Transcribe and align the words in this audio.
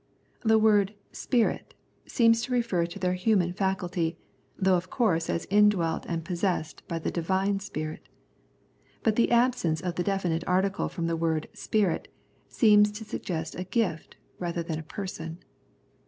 The 0.41 0.57
word" 0.57 0.95
spirit" 1.27 1.75
seems 2.07 2.41
to 2.41 2.51
refer 2.51 2.87
to 2.87 2.97
their 2.97 3.13
human 3.13 3.53
faculty, 3.53 4.17
though 4.57 4.73
of 4.75 4.89
course 4.89 5.29
as 5.29 5.45
indwelt 5.51 6.07
and 6.09 6.25
possessed 6.25 6.81
by 6.87 6.97
the 6.97 7.11
Divine 7.11 7.59
Spirit. 7.59 8.09
But 9.03 9.15
the 9.15 9.29
absence 9.29 9.79
of 9.79 9.93
the 9.97 10.03
de 10.03 10.17
finite 10.17 10.43
article 10.47 10.89
from 10.89 11.05
the 11.05 11.15
word" 11.15 11.49
spirit" 11.65 12.07
seems 12.49 12.91
to 12.93 13.03
suggest 13.05 13.53
a 13.53 13.63
gift 13.63 14.15
rather 14.39 14.63
than 14.63 14.79
a 14.79 14.89
Person. 14.89 15.37